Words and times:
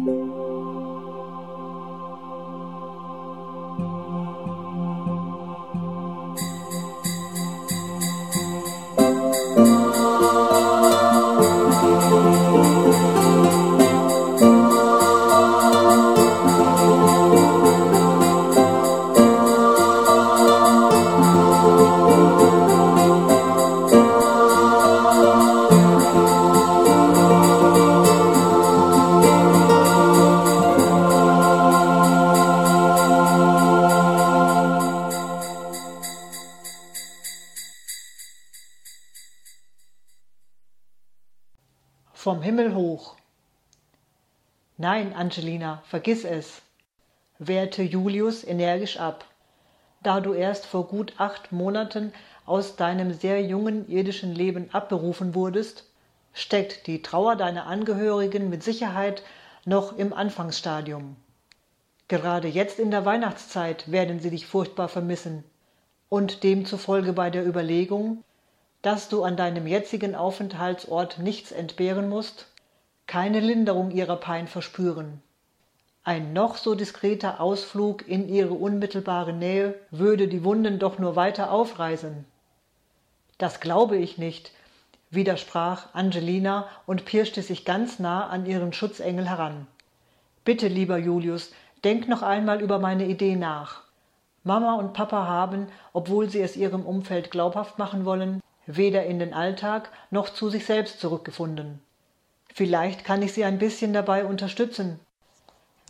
Música 0.00 0.89
Nein, 44.82 45.12
Angelina, 45.12 45.82
vergiss 45.84 46.24
es, 46.24 46.62
wehrte 47.38 47.82
Julius 47.82 48.42
energisch 48.42 48.98
ab. 48.98 49.26
Da 50.02 50.20
du 50.20 50.32
erst 50.32 50.64
vor 50.64 50.86
gut 50.88 51.12
acht 51.18 51.52
Monaten 51.52 52.14
aus 52.46 52.76
deinem 52.76 53.12
sehr 53.12 53.42
jungen 53.42 53.86
irdischen 53.90 54.34
Leben 54.34 54.72
abberufen 54.72 55.34
wurdest, 55.34 55.84
steckt 56.32 56.86
die 56.86 57.02
Trauer 57.02 57.36
deiner 57.36 57.66
Angehörigen 57.66 58.48
mit 58.48 58.62
Sicherheit 58.62 59.22
noch 59.66 59.98
im 59.98 60.14
Anfangsstadium. 60.14 61.16
Gerade 62.08 62.48
jetzt 62.48 62.78
in 62.78 62.90
der 62.90 63.04
Weihnachtszeit 63.04 63.92
werden 63.92 64.18
sie 64.18 64.30
dich 64.30 64.46
furchtbar 64.46 64.88
vermissen 64.88 65.44
und 66.08 66.42
demzufolge 66.42 67.12
bei 67.12 67.28
der 67.28 67.46
Überlegung, 67.46 68.24
dass 68.80 69.10
du 69.10 69.24
an 69.24 69.36
deinem 69.36 69.66
jetzigen 69.66 70.14
Aufenthaltsort 70.14 71.18
nichts 71.18 71.52
entbehren 71.52 72.08
musst, 72.08 72.49
keine 73.10 73.40
Linderung 73.40 73.90
ihrer 73.90 74.14
Pein 74.14 74.46
verspüren. 74.46 75.20
Ein 76.04 76.32
noch 76.32 76.56
so 76.56 76.76
diskreter 76.76 77.40
Ausflug 77.40 78.06
in 78.06 78.28
ihre 78.28 78.54
unmittelbare 78.54 79.32
Nähe 79.32 79.74
würde 79.90 80.28
die 80.28 80.44
Wunden 80.44 80.78
doch 80.78 81.00
nur 81.00 81.16
weiter 81.16 81.50
aufreißen. 81.50 82.24
Das 83.36 83.58
glaube 83.58 83.96
ich 83.96 84.16
nicht, 84.16 84.52
widersprach 85.10 85.92
Angelina 85.92 86.68
und 86.86 87.04
pirschte 87.04 87.42
sich 87.42 87.64
ganz 87.64 87.98
nah 87.98 88.28
an 88.28 88.46
ihren 88.46 88.72
Schutzengel 88.72 89.28
heran. 89.28 89.66
Bitte, 90.44 90.68
lieber 90.68 90.96
Julius, 90.96 91.50
denk 91.82 92.06
noch 92.06 92.22
einmal 92.22 92.62
über 92.62 92.78
meine 92.78 93.06
Idee 93.06 93.34
nach. 93.34 93.82
Mama 94.44 94.76
und 94.76 94.92
Papa 94.92 95.26
haben, 95.26 95.66
obwohl 95.92 96.30
sie 96.30 96.42
es 96.42 96.54
ihrem 96.54 96.86
Umfeld 96.86 97.32
glaubhaft 97.32 97.76
machen 97.76 98.04
wollen, 98.04 98.40
weder 98.66 99.04
in 99.06 99.18
den 99.18 99.34
Alltag 99.34 99.90
noch 100.12 100.28
zu 100.28 100.48
sich 100.48 100.64
selbst 100.64 101.00
zurückgefunden. 101.00 101.80
Vielleicht 102.54 103.04
kann 103.04 103.22
ich 103.22 103.32
Sie 103.32 103.44
ein 103.44 103.58
bisschen 103.58 103.92
dabei 103.92 104.24
unterstützen, 104.24 104.98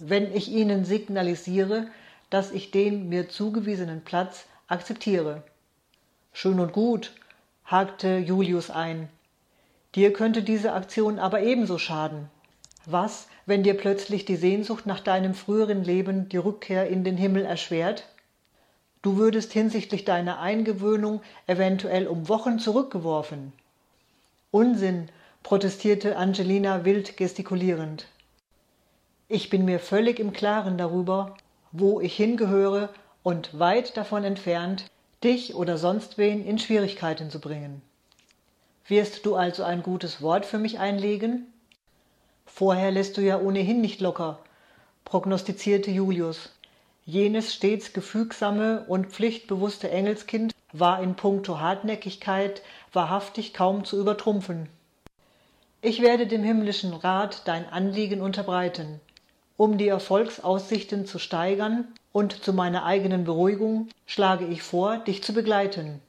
wenn 0.00 0.34
ich 0.34 0.48
Ihnen 0.48 0.84
signalisiere, 0.84 1.88
dass 2.30 2.52
ich 2.52 2.70
den 2.70 3.08
mir 3.08 3.28
zugewiesenen 3.28 4.02
Platz 4.02 4.46
akzeptiere. 4.68 5.42
Schön 6.32 6.60
und 6.60 6.72
gut, 6.72 7.12
hakte 7.64 8.18
Julius 8.18 8.70
ein. 8.70 9.08
Dir 9.94 10.12
könnte 10.12 10.42
diese 10.42 10.72
Aktion 10.72 11.18
aber 11.18 11.42
ebenso 11.42 11.78
schaden. 11.78 12.30
Was, 12.86 13.28
wenn 13.46 13.62
dir 13.62 13.74
plötzlich 13.76 14.24
die 14.24 14.36
Sehnsucht 14.36 14.86
nach 14.86 15.00
deinem 15.00 15.34
früheren 15.34 15.82
Leben 15.82 16.28
die 16.28 16.36
Rückkehr 16.36 16.88
in 16.88 17.04
den 17.04 17.16
Himmel 17.16 17.44
erschwert? 17.44 18.04
Du 19.02 19.16
würdest 19.16 19.52
hinsichtlich 19.52 20.04
deiner 20.04 20.40
Eingewöhnung 20.40 21.20
eventuell 21.46 22.06
um 22.06 22.28
Wochen 22.28 22.58
zurückgeworfen. 22.58 23.52
Unsinn, 24.50 25.08
protestierte 25.42 26.16
Angelina 26.16 26.84
wild 26.84 27.16
gestikulierend. 27.16 28.06
Ich 29.28 29.50
bin 29.50 29.64
mir 29.64 29.80
völlig 29.80 30.18
im 30.18 30.32
Klaren 30.32 30.78
darüber, 30.78 31.36
wo 31.72 32.00
ich 32.00 32.14
hingehöre 32.16 32.90
und 33.22 33.58
weit 33.58 33.96
davon 33.96 34.24
entfernt, 34.24 34.86
dich 35.22 35.54
oder 35.54 35.78
sonst 35.78 36.18
wen 36.18 36.44
in 36.44 36.58
Schwierigkeiten 36.58 37.30
zu 37.30 37.40
bringen. 37.40 37.82
Wirst 38.86 39.24
du 39.26 39.36
also 39.36 39.62
ein 39.62 39.82
gutes 39.82 40.20
Wort 40.20 40.46
für 40.46 40.58
mich 40.58 40.78
einlegen? 40.78 41.46
Vorher 42.46 42.90
lässt 42.90 43.16
du 43.16 43.20
ja 43.20 43.38
ohnehin 43.38 43.80
nicht 43.80 44.00
locker, 44.00 44.40
prognostizierte 45.04 45.90
Julius. 45.90 46.50
Jenes 47.04 47.54
stets 47.54 47.92
gefügsame 47.92 48.84
und 48.88 49.06
pflichtbewusste 49.06 49.90
Engelskind 49.90 50.52
war 50.72 51.02
in 51.02 51.14
puncto 51.14 51.60
Hartnäckigkeit 51.60 52.62
wahrhaftig 52.92 53.54
kaum 53.54 53.84
zu 53.84 53.98
übertrumpfen. 53.98 54.68
Ich 55.82 56.02
werde 56.02 56.26
dem 56.26 56.42
himmlischen 56.42 56.92
Rat 56.92 57.48
dein 57.48 57.66
Anliegen 57.66 58.20
unterbreiten. 58.20 59.00
Um 59.56 59.78
die 59.78 59.88
Erfolgsaussichten 59.88 61.06
zu 61.06 61.18
steigern 61.18 61.88
und 62.12 62.44
zu 62.44 62.52
meiner 62.52 62.84
eigenen 62.84 63.24
Beruhigung 63.24 63.88
schlage 64.04 64.44
ich 64.46 64.62
vor, 64.62 64.98
dich 64.98 65.22
zu 65.22 65.32
begleiten. 65.32 66.02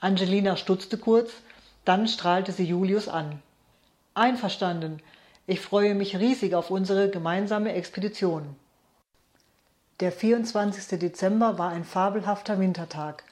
Angelina 0.00 0.56
stutzte 0.56 0.98
kurz, 0.98 1.30
dann 1.84 2.08
strahlte 2.08 2.50
sie 2.50 2.64
Julius 2.64 3.06
an. 3.06 3.40
Einverstanden. 4.14 5.00
Ich 5.46 5.60
freue 5.60 5.94
mich 5.94 6.16
riesig 6.16 6.54
auf 6.56 6.70
unsere 6.70 7.08
gemeinsame 7.08 7.74
Expedition. 7.74 8.56
Der 10.00 10.10
24. 10.10 10.98
Dezember 10.98 11.56
war 11.56 11.70
ein 11.70 11.84
fabelhafter 11.84 12.58
Wintertag. 12.58 13.22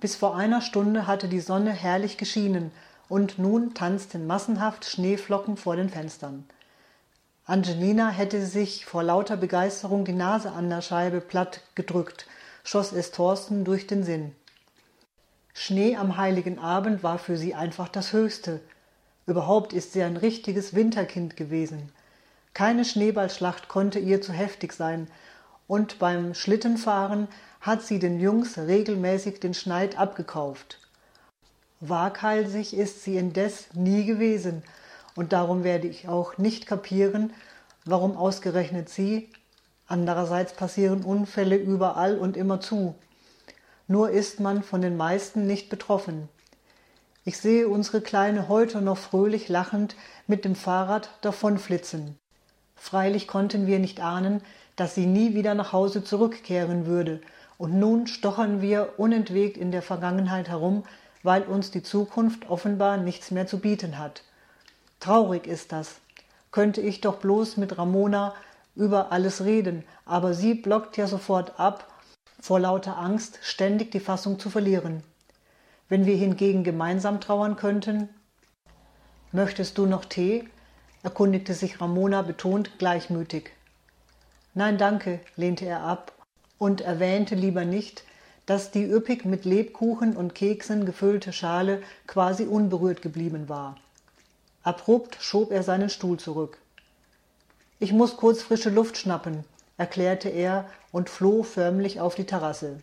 Bis 0.00 0.16
vor 0.16 0.36
einer 0.36 0.60
Stunde 0.60 1.06
hatte 1.06 1.28
die 1.28 1.40
Sonne 1.40 1.70
herrlich 1.70 2.18
geschienen, 2.18 2.72
und 3.08 3.38
nun 3.38 3.74
tanzten 3.74 4.26
massenhaft 4.26 4.84
Schneeflocken 4.84 5.56
vor 5.56 5.76
den 5.76 5.88
Fenstern. 5.88 6.44
Angelina 7.44 8.10
hätte 8.10 8.44
sich 8.44 8.84
vor 8.84 9.02
lauter 9.02 9.36
Begeisterung 9.36 10.04
die 10.04 10.12
Nase 10.12 10.52
an 10.52 10.68
der 10.68 10.82
Scheibe 10.82 11.20
platt 11.20 11.62
gedrückt, 11.74 12.26
schoss 12.62 12.92
es 12.92 13.10
Thorsten 13.10 13.64
durch 13.64 13.86
den 13.86 14.04
Sinn. 14.04 14.34
Schnee 15.54 15.96
am 15.96 16.18
heiligen 16.18 16.58
Abend 16.58 17.02
war 17.02 17.18
für 17.18 17.36
sie 17.36 17.54
einfach 17.54 17.88
das 17.88 18.12
Höchste. 18.12 18.60
Überhaupt 19.26 19.72
ist 19.72 19.92
sie 19.92 20.02
ein 20.02 20.16
richtiges 20.16 20.74
Winterkind 20.74 21.36
gewesen. 21.36 21.90
Keine 22.54 22.84
Schneeballschlacht 22.84 23.68
konnte 23.68 23.98
ihr 23.98 24.20
zu 24.20 24.32
heftig 24.32 24.72
sein, 24.72 25.08
und 25.66 25.98
beim 25.98 26.34
Schlittenfahren 26.34 27.28
hat 27.60 27.82
sie 27.82 27.98
den 27.98 28.20
Jungs 28.20 28.58
regelmäßig 28.58 29.40
den 29.40 29.54
Schneid 29.54 29.98
abgekauft. 29.98 30.78
Waghalsig 31.80 32.74
ist 32.74 33.04
sie 33.04 33.16
indes 33.16 33.68
nie 33.72 34.04
gewesen, 34.04 34.64
und 35.14 35.32
darum 35.32 35.62
werde 35.62 35.86
ich 35.86 36.08
auch 36.08 36.36
nicht 36.36 36.66
kapieren, 36.66 37.32
warum 37.84 38.16
ausgerechnet 38.16 38.88
sie, 38.88 39.30
andererseits 39.86 40.52
passieren 40.52 41.04
Unfälle 41.04 41.56
überall 41.56 42.18
und 42.18 42.36
immerzu. 42.36 42.96
Nur 43.86 44.10
ist 44.10 44.40
man 44.40 44.62
von 44.62 44.82
den 44.82 44.96
meisten 44.96 45.46
nicht 45.46 45.70
betroffen. 45.70 46.28
Ich 47.24 47.38
sehe 47.38 47.68
unsere 47.68 48.00
Kleine 48.00 48.48
heute 48.48 48.80
noch 48.82 48.98
fröhlich 48.98 49.48
lachend 49.48 49.94
mit 50.26 50.44
dem 50.44 50.56
Fahrrad 50.56 51.10
davonflitzen. 51.20 52.18
Freilich 52.74 53.28
konnten 53.28 53.66
wir 53.66 53.78
nicht 53.78 54.00
ahnen, 54.00 54.40
dass 54.76 54.94
sie 54.94 55.06
nie 55.06 55.34
wieder 55.34 55.54
nach 55.54 55.72
Hause 55.72 56.02
zurückkehren 56.02 56.86
würde, 56.86 57.20
und 57.56 57.78
nun 57.78 58.06
stochern 58.06 58.62
wir 58.62 58.94
unentwegt 58.98 59.56
in 59.56 59.72
der 59.72 59.82
Vergangenheit 59.82 60.48
herum, 60.48 60.84
weil 61.22 61.42
uns 61.42 61.70
die 61.70 61.82
Zukunft 61.82 62.48
offenbar 62.48 62.96
nichts 62.96 63.30
mehr 63.30 63.46
zu 63.46 63.58
bieten 63.58 63.98
hat. 63.98 64.22
Traurig 65.00 65.46
ist 65.46 65.72
das. 65.72 65.96
Könnte 66.50 66.80
ich 66.80 67.00
doch 67.00 67.18
bloß 67.18 67.56
mit 67.56 67.76
Ramona 67.78 68.34
über 68.74 69.12
alles 69.12 69.44
reden, 69.44 69.84
aber 70.04 70.34
sie 70.34 70.54
blockt 70.54 70.96
ja 70.96 71.06
sofort 71.06 71.58
ab, 71.58 71.92
vor 72.40 72.60
lauter 72.60 72.96
Angst 72.96 73.38
ständig 73.42 73.90
die 73.90 74.00
Fassung 74.00 74.38
zu 74.38 74.50
verlieren. 74.50 75.02
Wenn 75.88 76.06
wir 76.06 76.16
hingegen 76.16 76.64
gemeinsam 76.64 77.20
trauern 77.20 77.56
könnten. 77.56 78.08
Möchtest 79.32 79.78
du 79.78 79.86
noch 79.86 80.04
Tee? 80.04 80.48
erkundigte 81.02 81.54
sich 81.54 81.80
Ramona 81.80 82.22
betont 82.22 82.78
gleichmütig. 82.78 83.50
Nein, 84.54 84.78
danke, 84.78 85.20
lehnte 85.36 85.66
er 85.66 85.82
ab 85.82 86.12
und 86.58 86.80
erwähnte 86.80 87.34
lieber 87.34 87.64
nicht, 87.64 88.04
dass 88.48 88.70
die 88.70 88.84
üppig 88.84 89.26
mit 89.26 89.44
Lebkuchen 89.44 90.16
und 90.16 90.34
Keksen 90.34 90.86
gefüllte 90.86 91.34
Schale 91.34 91.82
quasi 92.06 92.44
unberührt 92.44 93.02
geblieben 93.02 93.50
war. 93.50 93.76
Abrupt 94.62 95.18
schob 95.20 95.52
er 95.52 95.62
seinen 95.62 95.90
Stuhl 95.90 96.18
zurück. 96.18 96.56
Ich 97.78 97.92
muss 97.92 98.16
kurz 98.16 98.40
frische 98.40 98.70
Luft 98.70 98.96
schnappen, 98.96 99.44
erklärte 99.76 100.30
er 100.30 100.64
und 100.92 101.10
floh 101.10 101.42
förmlich 101.42 102.00
auf 102.00 102.14
die 102.14 102.24
Terrasse. 102.24 102.78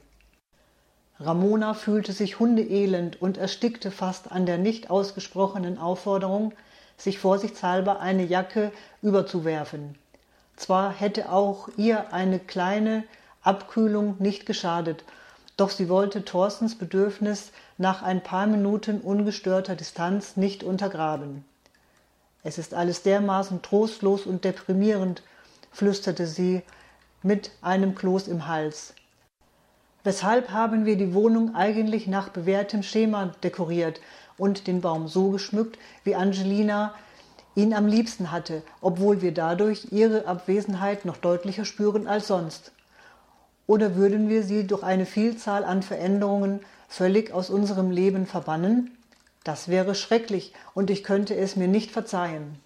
Ramona 1.19 1.73
fühlte 1.73 2.13
sich 2.13 2.38
hundeelend 2.38 3.19
und 3.19 3.39
erstickte 3.39 3.89
fast 3.89 4.31
an 4.31 4.45
der 4.45 4.59
nicht 4.59 4.91
ausgesprochenen 4.91 5.79
Aufforderung, 5.79 6.53
sich 6.95 7.17
vorsichtshalber 7.17 8.00
eine 8.01 8.23
Jacke 8.23 8.71
überzuwerfen. 9.01 9.97
Zwar 10.57 10.94
hätte 10.94 11.31
auch 11.31 11.69
ihr 11.75 12.13
eine 12.13 12.38
kleine 12.38 13.03
Abkühlung 13.41 14.17
nicht 14.19 14.45
geschadet, 14.45 15.03
doch 15.57 15.69
sie 15.69 15.90
wollte 15.90 16.25
Thorstens 16.25 16.78
Bedürfnis 16.78 17.52
nach 17.78 18.02
ein 18.02 18.22
paar 18.22 18.48
Minuten 18.48 19.00
ungestörter 19.02 19.75
Distanz 19.75 20.38
nicht 20.38 20.63
untergraben. 20.63 21.46
Es 22.44 22.57
ist 22.57 22.74
alles 22.74 23.04
dermaßen 23.04 23.62
trostlos 23.62 24.25
und 24.25 24.44
deprimierend, 24.44 25.24
flüsterte 25.72 26.28
sie 26.28 26.62
mit 27.24 27.52
einem 27.62 27.96
Kloß 27.96 28.28
im 28.28 28.48
Hals. 28.48 28.94
Weshalb 30.04 30.52
haben 30.52 30.86
wir 30.86 30.98
die 30.98 31.16
Wohnung 31.16 31.56
eigentlich 31.56 32.06
nach 32.06 32.30
bewährtem 32.30 32.84
Schema 32.84 33.31
dekoriert 33.42 34.00
und 34.38 34.68
den 34.68 34.81
Baum 34.81 35.08
so 35.08 35.31
geschmückt, 35.31 35.80
wie 36.04 36.16
Angelina 36.16 36.94
ihn 37.56 37.74
am 37.74 37.88
liebsten 37.88 38.31
hatte, 38.31 38.62
obwohl 38.81 39.24
wir 39.24 39.34
dadurch 39.34 39.88
ihre 39.92 40.28
Abwesenheit 40.28 41.06
noch 41.06 41.18
deutlicher 41.18 41.66
spüren 41.66 42.06
als 42.06 42.28
sonst? 42.28 42.72
Oder 43.67 43.95
würden 43.95 44.29
wir 44.29 44.44
sie 44.44 44.67
durch 44.67 44.83
eine 44.83 45.06
Vielzahl 45.06 45.63
an 45.63 45.81
Veränderungen 45.81 46.59
völlig 46.88 47.31
aus 47.31 47.50
unserem 47.50 47.91
Leben 47.91 48.27
verbannen? 48.27 48.95
Das 49.44 49.67
wäre 49.67 49.95
schrecklich, 49.95 50.53
und 50.73 50.89
ich 50.89 51.03
könnte 51.03 51.35
es 51.35 51.56
mir 51.56 51.67
nicht 51.67 51.91
verzeihen. 51.91 52.59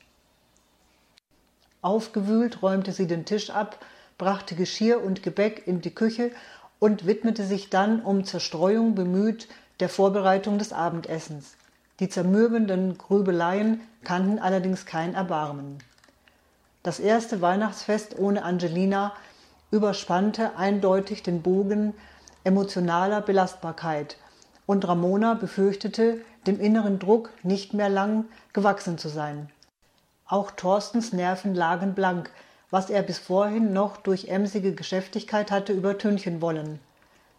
Aufgewühlt 1.82 2.62
räumte 2.62 2.92
sie 2.92 3.08
den 3.08 3.26
Tisch 3.26 3.50
ab, 3.50 3.86
brachte 4.18 4.56
Geschirr 4.56 5.02
und 5.02 5.24
Gebäck 5.24 5.66
in 5.66 5.82
die 5.82 5.96
Küche 5.96 6.32
und 6.80 7.06
widmete 7.06 7.46
sich 7.46 7.70
dann 7.70 8.02
um 8.02 8.26
Zerstreuung 8.26 8.96
bemüht 8.96 9.48
der 9.80 9.90
Vorbereitung 9.90 10.58
des 10.58 10.74
Abendessens. 10.74 11.56
Die 12.00 12.10
zermürbenden 12.10 12.98
Grübeleien 12.98 13.82
kannten 14.04 14.40
allerdings 14.40 14.86
kein 14.86 15.14
Erbarmen. 15.14 15.78
Das 16.84 17.00
erste 17.00 17.42
Weihnachtsfest 17.42 18.18
ohne 18.18 18.44
Angelina 18.44 19.14
überspannte 19.72 20.58
eindeutig 20.58 21.24
den 21.24 21.42
Bogen 21.42 21.94
emotionaler 22.44 23.22
Belastbarkeit, 23.22 24.18
und 24.66 24.88
Ramona 24.88 25.34
befürchtete, 25.34 26.22
dem 26.46 26.60
inneren 26.60 27.00
Druck 27.00 27.32
nicht 27.42 27.74
mehr 27.74 27.90
lang 27.90 28.26
gewachsen 28.54 29.00
zu 29.00 29.10
sein. 29.10 29.50
Auch 30.28 30.52
Thorstens 30.52 31.12
Nerven 31.12 31.56
lagen 31.56 31.96
blank, 31.96 32.30
was 32.70 32.92
er 32.92 33.02
bis 33.02 33.18
vorhin 33.18 33.74
noch 33.74 33.98
durch 33.98 34.28
emsige 34.28 34.76
Geschäftigkeit 34.76 35.50
hatte 35.50 35.74
übertünchen 35.74 36.40
wollen. 36.40 36.80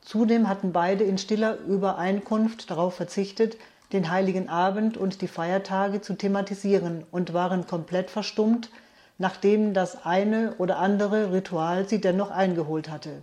Zudem 0.01 0.49
hatten 0.49 0.73
beide 0.73 1.05
in 1.05 1.19
stiller 1.19 1.59
Übereinkunft 1.59 2.69
darauf 2.69 2.95
verzichtet, 2.95 3.57
den 3.93 4.11
heiligen 4.11 4.49
Abend 4.49 4.97
und 4.97 5.21
die 5.23 5.29
Feiertage 5.29 6.01
zu 6.01 6.15
thematisieren 6.15 7.05
und 7.13 7.33
waren 7.33 7.67
komplett 7.67 8.11
verstummt, 8.11 8.71
nachdem 9.21 9.75
das 9.75 10.07
eine 10.07 10.55
oder 10.57 10.79
andere 10.79 11.31
Ritual 11.31 11.87
sie 11.87 12.01
dennoch 12.01 12.31
eingeholt 12.31 12.89
hatte. 12.89 13.23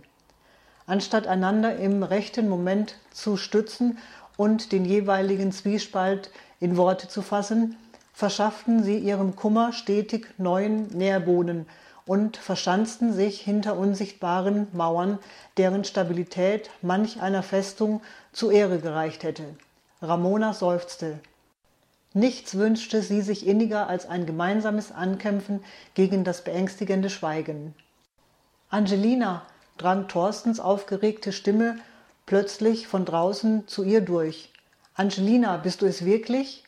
Anstatt 0.86 1.26
einander 1.26 1.74
im 1.76 2.04
rechten 2.04 2.48
Moment 2.48 2.94
zu 3.10 3.36
stützen 3.36 3.98
und 4.36 4.70
den 4.70 4.84
jeweiligen 4.84 5.50
Zwiespalt 5.50 6.30
in 6.60 6.76
Worte 6.76 7.08
zu 7.08 7.20
fassen, 7.20 7.76
verschafften 8.12 8.84
sie 8.84 8.96
ihrem 8.96 9.34
Kummer 9.34 9.72
stetig 9.72 10.28
neuen 10.38 10.86
Nährboden 10.96 11.66
und 12.06 12.36
verschanzten 12.36 13.12
sich 13.12 13.40
hinter 13.40 13.76
unsichtbaren 13.76 14.68
Mauern, 14.72 15.18
deren 15.56 15.82
Stabilität 15.82 16.70
manch 16.80 17.20
einer 17.20 17.42
Festung 17.42 18.02
zu 18.32 18.52
Ehre 18.52 18.78
gereicht 18.78 19.24
hätte. 19.24 19.56
Ramona 20.00 20.52
seufzte. 20.52 21.18
Nichts 22.18 22.56
wünschte 22.56 23.00
sie 23.00 23.22
sich 23.22 23.46
inniger 23.46 23.88
als 23.88 24.04
ein 24.04 24.26
gemeinsames 24.26 24.90
Ankämpfen 24.90 25.62
gegen 25.94 26.24
das 26.24 26.42
beängstigende 26.42 27.10
Schweigen. 27.10 27.76
Angelina, 28.70 29.42
drang 29.76 30.08
Thorstens 30.08 30.58
aufgeregte 30.58 31.30
Stimme 31.30 31.78
plötzlich 32.26 32.88
von 32.88 33.04
draußen 33.04 33.68
zu 33.68 33.84
ihr 33.84 34.00
durch. 34.00 34.52
Angelina, 34.94 35.58
bist 35.58 35.80
du 35.80 35.86
es 35.86 36.04
wirklich? 36.04 36.64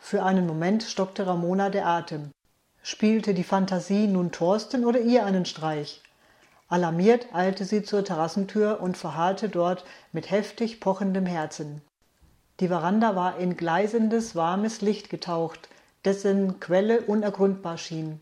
Für 0.00 0.24
einen 0.24 0.48
Moment 0.48 0.82
stockte 0.82 1.28
Ramona 1.28 1.70
der 1.70 1.86
Atem. 1.86 2.32
Spielte 2.82 3.34
die 3.34 3.44
Fantasie 3.44 4.08
nun 4.08 4.32
Thorsten 4.32 4.84
oder 4.84 4.98
ihr 4.98 5.24
einen 5.24 5.44
Streich? 5.44 6.02
Alarmiert 6.68 7.32
eilte 7.32 7.64
sie 7.64 7.84
zur 7.84 8.04
Terrassentür 8.04 8.80
und 8.80 8.96
verharrte 8.96 9.48
dort 9.48 9.84
mit 10.10 10.32
heftig 10.32 10.80
pochendem 10.80 11.24
Herzen. 11.24 11.82
Die 12.60 12.68
Veranda 12.68 13.14
war 13.14 13.38
in 13.38 13.56
gleißendes, 13.56 14.34
warmes 14.34 14.80
Licht 14.80 15.10
getaucht, 15.10 15.68
dessen 16.04 16.58
Quelle 16.60 17.02
unergründbar 17.02 17.76
schien. 17.76 18.20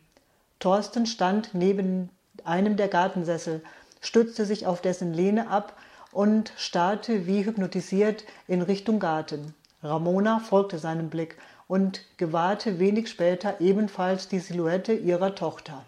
Thorsten 0.59 1.07
stand 1.07 1.55
neben 1.55 2.11
einem 2.45 2.77
der 2.77 2.89
Gartensessel, 2.89 3.63
stützte 4.01 4.45
sich 4.45 4.67
auf 4.67 4.81
dessen 4.81 5.15
Lehne 5.15 5.49
ab 5.49 5.77
und 6.11 6.53
starrte 6.57 7.27
wie 7.27 7.45
hypnotisiert 7.45 8.25
in 8.49 8.63
Richtung 8.63 8.99
Garten. 8.99 9.55
Ramona 9.83 10.41
folgte 10.41 10.79
seinem 10.79 11.11
Blick 11.11 11.37
und 11.69 12.03
gewahrte 12.17 12.79
wenig 12.79 13.09
später 13.09 13.61
ebenfalls 13.61 14.29
die 14.29 14.39
Silhouette 14.39 14.95
ihrer 14.95 15.35
Tochter. 15.35 15.85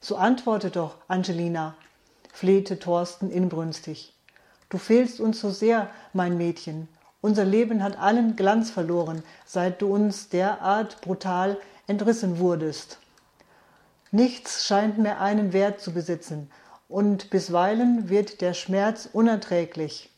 So 0.00 0.16
antworte 0.16 0.70
doch, 0.70 0.96
Angelina, 1.08 1.74
flehte 2.32 2.78
Thorsten 2.78 3.30
inbrünstig. 3.30 4.12
Du 4.68 4.78
fehlst 4.78 5.20
uns 5.20 5.40
so 5.40 5.50
sehr, 5.50 5.90
mein 6.12 6.36
Mädchen. 6.36 6.88
Unser 7.20 7.44
Leben 7.44 7.82
hat 7.82 7.98
allen 7.98 8.36
Glanz 8.36 8.70
verloren, 8.70 9.22
seit 9.44 9.82
du 9.82 9.92
uns 9.92 10.28
derart 10.28 11.00
brutal 11.00 11.58
entrissen 11.86 12.38
wurdest. 12.38 12.98
Nichts 14.10 14.66
scheint 14.66 14.98
mehr 14.98 15.20
einen 15.20 15.52
Wert 15.52 15.80
zu 15.80 15.92
besitzen, 15.92 16.50
und 16.88 17.30
bisweilen 17.30 18.08
wird 18.08 18.40
der 18.40 18.54
Schmerz 18.54 19.08
unerträglich. 19.12 20.10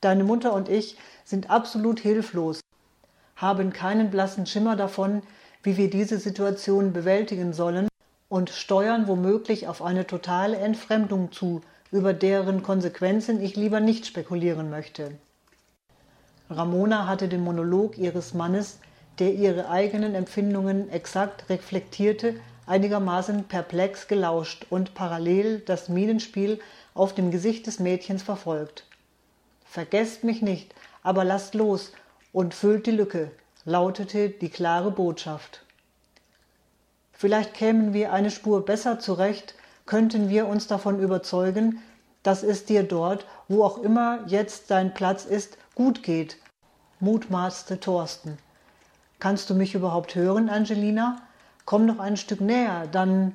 Deine 0.00 0.24
Mutter 0.24 0.52
und 0.52 0.68
ich 0.68 0.96
sind 1.24 1.50
absolut 1.50 2.00
hilflos, 2.00 2.60
haben 3.36 3.72
keinen 3.72 4.10
blassen 4.10 4.46
Schimmer 4.46 4.76
davon, 4.76 5.22
wie 5.62 5.76
wir 5.76 5.90
diese 5.90 6.18
Situation 6.18 6.92
bewältigen 6.92 7.52
sollen 7.52 7.88
und 8.28 8.50
steuern 8.50 9.08
womöglich 9.08 9.68
auf 9.68 9.82
eine 9.82 10.06
totale 10.06 10.56
Entfremdung 10.56 11.32
zu, 11.32 11.60
über 11.90 12.12
deren 12.12 12.62
Konsequenzen 12.62 13.42
ich 13.42 13.56
lieber 13.56 13.80
nicht 13.80 14.06
spekulieren 14.06 14.70
möchte. 14.70 15.12
Ramona 16.48 17.06
hatte 17.06 17.28
den 17.28 17.42
Monolog 17.42 17.98
ihres 17.98 18.32
Mannes, 18.34 18.78
der 19.18 19.34
ihre 19.34 19.68
eigenen 19.68 20.14
Empfindungen 20.14 20.90
exakt 20.90 21.48
reflektierte, 21.50 22.34
einigermaßen 22.66 23.44
perplex 23.44 24.08
gelauscht 24.08 24.66
und 24.70 24.94
parallel 24.94 25.60
das 25.60 25.88
Mienenspiel 25.88 26.60
auf 26.94 27.14
dem 27.14 27.30
Gesicht 27.30 27.66
des 27.66 27.80
Mädchens 27.80 28.22
verfolgt. 28.22 28.84
Vergesst 29.64 30.24
mich 30.24 30.42
nicht, 30.42 30.74
aber 31.02 31.24
lasst 31.24 31.54
los 31.54 31.92
und 32.32 32.54
füllt 32.54 32.86
die 32.86 32.92
Lücke, 32.92 33.30
lautete 33.64 34.30
die 34.30 34.48
klare 34.48 34.90
Botschaft. 34.90 35.62
Vielleicht 37.12 37.54
kämen 37.54 37.92
wir 37.92 38.12
eine 38.12 38.30
Spur 38.30 38.64
besser 38.64 38.98
zurecht, 38.98 39.54
könnten 39.86 40.28
wir 40.28 40.46
uns 40.46 40.66
davon 40.66 41.00
überzeugen, 41.00 41.82
dass 42.22 42.42
es 42.42 42.64
dir 42.64 42.82
dort, 42.82 43.24
wo 43.48 43.64
auch 43.64 43.78
immer 43.78 44.20
jetzt 44.26 44.70
dein 44.70 44.92
Platz 44.94 45.24
ist, 45.24 45.56
gut 45.76 46.02
geht, 46.02 46.38
mutmaßte 47.00 47.78
Thorsten. 47.78 48.38
Kannst 49.20 49.50
du 49.50 49.54
mich 49.54 49.74
überhaupt 49.74 50.14
hören, 50.14 50.48
Angelina? 50.48 51.20
Komm 51.66 51.84
noch 51.84 51.98
ein 51.98 52.16
Stück 52.16 52.40
näher, 52.40 52.88
dann. 52.90 53.32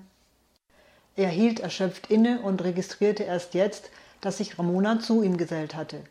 Er 1.16 1.30
hielt 1.30 1.60
erschöpft 1.60 2.08
inne 2.08 2.42
und 2.42 2.64
registrierte 2.64 3.24
erst 3.24 3.54
jetzt, 3.54 3.92
dass 4.22 4.40
sich 4.40 4.58
Ramona 4.58 5.00
zu 5.00 5.22
ihm 5.22 5.38
gesellt 5.38 5.76
hatte. 5.76 6.02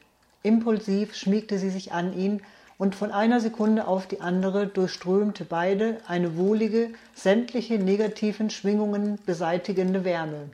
Impulsiv 0.43 1.17
schmiegte 1.17 1.59
sie 1.59 1.71
sich 1.71 1.93
an 1.93 2.17
ihn, 2.17 2.41
und 2.79 2.95
von 2.95 3.11
einer 3.13 3.41
Sekunde 3.41 3.87
auf 3.87 4.07
die 4.07 4.23
andere 4.23 4.67
durchströmte 4.67 5.45
beide 5.45 6.01
eine 6.07 6.39
wohlige, 6.39 6.91
sämtliche 7.15 7.79
negativen 7.79 8.49
Schwingungen 8.49 9.19
beseitigende 9.27 10.05
Wärme. 10.05 10.49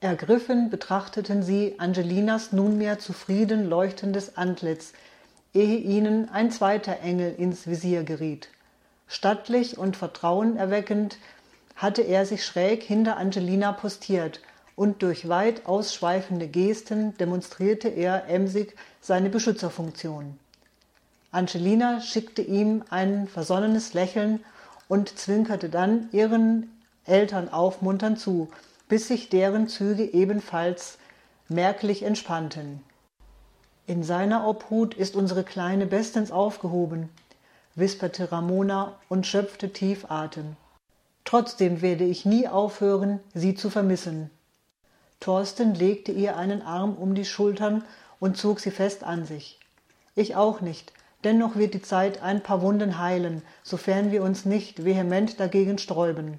Ergriffen 0.00 0.68
betrachteten 0.68 1.42
sie 1.42 1.76
Angelinas 1.78 2.52
nunmehr 2.52 2.98
zufrieden 2.98 3.68
leuchtendes 3.68 4.36
Antlitz, 4.36 4.92
ehe 5.54 5.78
ihnen 5.78 6.28
ein 6.28 6.50
zweiter 6.50 7.00
Engel 7.00 7.34
ins 7.38 7.66
Visier 7.66 8.04
geriet. 8.04 8.48
Stattlich 9.08 9.78
und 9.78 9.96
vertrauenerweckend 9.96 11.16
hatte 11.76 12.02
er 12.02 12.26
sich 12.26 12.44
schräg 12.44 12.82
hinter 12.82 13.16
Angelina 13.16 13.72
postiert, 13.72 14.40
und 14.74 15.02
durch 15.02 15.30
weit 15.30 15.64
ausschweifende 15.64 16.48
Gesten 16.48 17.16
demonstrierte 17.16 17.88
er 17.88 18.28
emsig 18.28 18.76
seine 19.00 19.30
Beschützerfunktion. 19.30 20.38
Angelina 21.30 22.02
schickte 22.02 22.42
ihm 22.42 22.82
ein 22.90 23.26
versonnenes 23.26 23.94
Lächeln 23.94 24.44
und 24.88 25.18
zwinkerte 25.18 25.70
dann 25.70 26.10
ihren 26.12 26.70
Eltern 27.06 27.48
aufmunternd 27.48 28.20
zu, 28.20 28.50
bis 28.88 29.08
sich 29.08 29.28
deren 29.28 29.68
Züge 29.68 30.04
ebenfalls 30.04 30.98
merklich 31.48 32.02
entspannten. 32.02 32.82
In 33.86 34.02
seiner 34.02 34.46
Obhut 34.46 34.94
ist 34.94 35.14
unsere 35.14 35.44
Kleine 35.44 35.86
bestens 35.86 36.32
aufgehoben, 36.32 37.08
wisperte 37.74 38.32
Ramona 38.32 38.98
und 39.08 39.26
schöpfte 39.26 39.72
tief 39.72 40.10
Atem. 40.10 40.56
Trotzdem 41.24 41.82
werde 41.82 42.04
ich 42.04 42.24
nie 42.24 42.48
aufhören, 42.48 43.20
sie 43.34 43.54
zu 43.54 43.70
vermissen. 43.70 44.30
Thorsten 45.20 45.74
legte 45.74 46.12
ihr 46.12 46.36
einen 46.36 46.62
Arm 46.62 46.94
um 46.94 47.14
die 47.14 47.24
Schultern 47.24 47.84
und 48.20 48.36
zog 48.36 48.60
sie 48.60 48.70
fest 48.70 49.04
an 49.04 49.24
sich. 49.24 49.58
Ich 50.14 50.36
auch 50.36 50.60
nicht, 50.60 50.92
dennoch 51.24 51.56
wird 51.56 51.74
die 51.74 51.82
Zeit 51.82 52.22
ein 52.22 52.42
paar 52.42 52.62
Wunden 52.62 52.98
heilen, 52.98 53.42
sofern 53.62 54.12
wir 54.12 54.22
uns 54.22 54.44
nicht 54.44 54.84
vehement 54.84 55.40
dagegen 55.40 55.78
sträuben. 55.78 56.38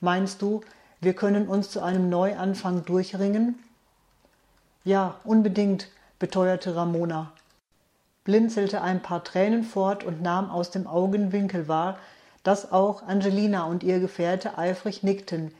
Meinst 0.00 0.42
du, 0.42 0.62
wir 1.00 1.14
können 1.14 1.48
uns 1.48 1.70
zu 1.70 1.80
einem 1.80 2.08
Neuanfang 2.08 2.84
durchringen? 2.84 3.58
Ja, 4.84 5.16
unbedingt, 5.24 5.88
beteuerte 6.18 6.74
Ramona, 6.74 7.32
blinzelte 8.24 8.82
ein 8.82 9.00
paar 9.00 9.22
Tränen 9.22 9.62
fort 9.62 10.02
und 10.02 10.22
nahm 10.22 10.50
aus 10.50 10.70
dem 10.70 10.86
Augenwinkel 10.86 11.68
wahr, 11.68 11.98
dass 12.42 12.72
auch 12.72 13.02
Angelina 13.02 13.64
und 13.64 13.82
ihr 13.82 14.00
Gefährte 14.00 14.58
eifrig 14.58 15.02
nickten, 15.02 15.52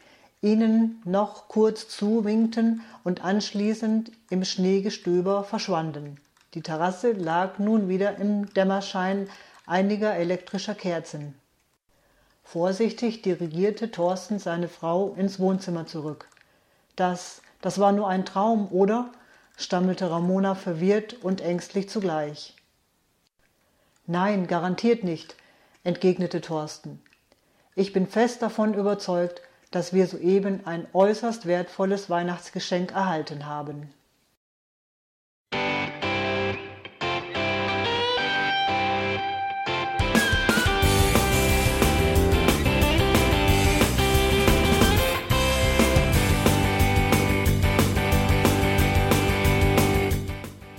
ihnen 0.42 1.00
noch 1.04 1.48
kurz 1.48 1.88
zuwinkten 1.88 2.82
und 3.04 3.24
anschließend 3.24 4.12
im 4.30 4.44
Schneegestöber 4.44 5.44
verschwanden. 5.44 6.18
Die 6.54 6.62
Terrasse 6.62 7.12
lag 7.12 7.58
nun 7.58 7.88
wieder 7.88 8.16
im 8.16 8.52
Dämmerschein 8.54 9.28
einiger 9.66 10.14
elektrischer 10.14 10.74
Kerzen. 10.74 11.34
Vorsichtig 12.50 13.20
dirigierte 13.20 13.90
Thorsten 13.90 14.38
seine 14.38 14.68
Frau 14.68 15.12
ins 15.18 15.38
Wohnzimmer 15.38 15.86
zurück. 15.86 16.30
Das, 16.96 17.42
das 17.60 17.78
war 17.78 17.92
nur 17.92 18.08
ein 18.08 18.24
Traum, 18.24 18.72
oder? 18.72 19.12
stammelte 19.58 20.10
Ramona 20.10 20.54
verwirrt 20.54 21.12
und 21.22 21.42
ängstlich 21.42 21.90
zugleich. 21.90 22.56
Nein, 24.06 24.46
garantiert 24.46 25.04
nicht, 25.04 25.36
entgegnete 25.84 26.40
Thorsten. 26.40 27.02
Ich 27.74 27.92
bin 27.92 28.06
fest 28.06 28.40
davon 28.40 28.72
überzeugt, 28.72 29.42
dass 29.70 29.92
wir 29.92 30.06
soeben 30.06 30.66
ein 30.66 30.86
äußerst 30.94 31.44
wertvolles 31.44 32.08
Weihnachtsgeschenk 32.08 32.92
erhalten 32.92 33.44
haben. 33.44 33.92